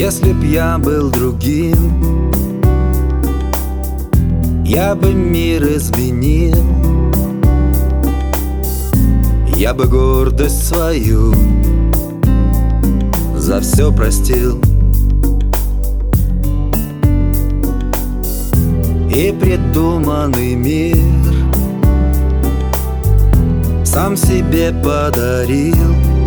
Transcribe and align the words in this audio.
Если 0.00 0.32
б 0.32 0.46
я 0.46 0.78
был 0.78 1.10
другим 1.10 2.30
Я 4.64 4.94
бы 4.94 5.12
мир 5.12 5.62
изменил. 5.76 6.56
Я 9.56 9.74
бы 9.74 9.86
гордость 9.86 10.66
свою 10.68 11.34
За 13.36 13.60
все 13.60 13.92
простил. 13.92 14.58
И 19.14 19.36
придуманный 19.38 20.54
мир 20.54 20.96
Сам 23.84 24.16
себе 24.16 24.72
подарил 24.82 26.19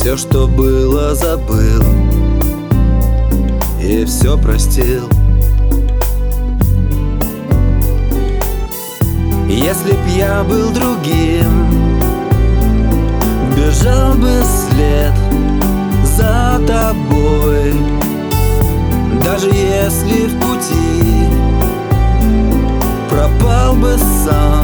все, 0.00 0.16
что 0.16 0.46
было, 0.46 1.12
забыл. 1.12 1.82
И 3.82 4.04
все 4.04 4.38
простил. 4.38 5.08
Если 9.48 9.92
б 9.92 9.98
я 10.16 10.44
был 10.44 10.70
другим 10.70 11.66
Бежал 13.56 14.12
бы 14.14 14.30
след 14.44 15.12
за 16.04 16.60
тобой. 16.64 17.74
Даже 19.24 19.48
если 19.48 20.26
в 20.26 20.38
пути 20.38 21.28
Пропал 23.10 23.74
бы 23.74 23.96
сам 24.24 24.57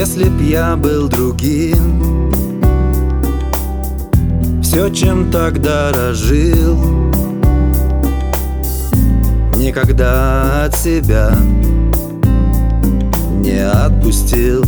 Если 0.00 0.30
б 0.30 0.42
я 0.44 0.76
был 0.76 1.08
другим? 1.08 2.32
Все, 4.62 4.88
чем 4.88 5.30
тогда 5.30 5.92
дорожил 5.92 6.78
Никогда 9.56 10.64
от 10.64 10.74
себя 10.74 11.30
не 13.44 13.60
отпустил. 13.60 14.64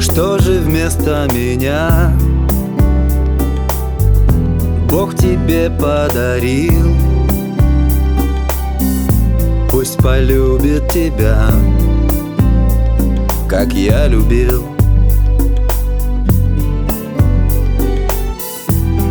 Что 0.00 0.38
же 0.38 0.60
вместо 0.60 1.28
меня 1.30 2.16
Бог 4.88 5.14
тебе 5.14 5.68
подарил 5.68 7.15
полюбит 10.06 10.88
тебя 10.88 11.50
Как 13.48 13.72
я 13.72 14.06
любил. 14.06 14.64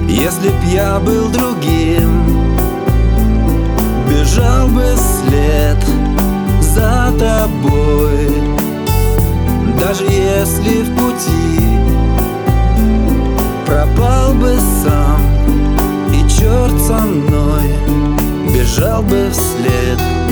Если 0.07 0.47
б 0.47 0.55
я 0.71 0.97
был 1.01 1.27
другим 1.27 2.47
Бежал 4.09 4.69
бы 4.69 4.85
след 4.95 5.77
за 6.61 7.11
тобой. 7.19 8.29
Даже 9.77 10.05
если 10.05 10.81
в 10.83 10.95
пути 10.95 11.59
Пропал 13.65 14.33
бы 14.35 14.55
сам 14.81 15.19
И 16.13 16.21
черт 16.29 16.81
со 16.87 17.01
мной 17.01 17.65
Бежал 18.53 19.03
бы 19.03 19.29
вслед 19.33 20.24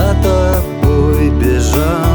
За 0.00 0.14
тобой 0.22 1.28
бежал 1.28 2.09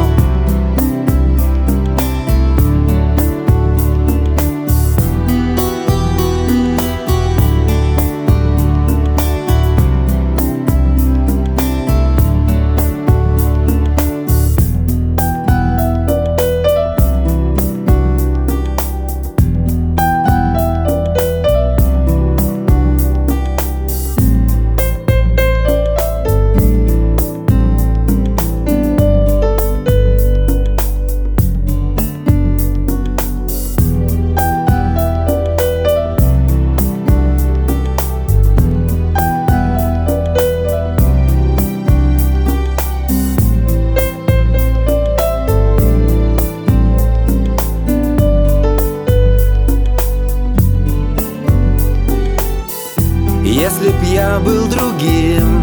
Если 53.47 53.89
б 53.89 54.03
я 54.05 54.39
был 54.39 54.65
другим 54.67 55.61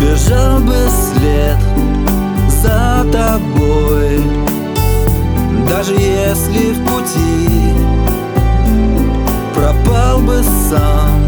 Бежал 0.00 0.58
бы 0.58 0.74
след 0.90 1.56
за 2.48 3.06
тобой. 3.12 4.20
Даже 5.68 5.94
если 5.94 6.72
в 6.72 6.84
пути 6.84 7.72
Пропал 9.54 10.18
бы 10.18 10.42
сам 10.68 11.23